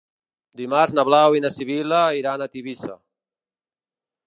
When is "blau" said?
1.09-1.37